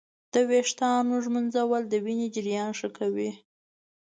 د 0.33 0.35
ویښتانو 0.49 1.15
ږمنځول 1.25 1.83
د 1.87 1.93
وینې 2.05 2.27
جریان 2.35 2.69
ښه 2.79 2.89
کوي. 2.97 3.31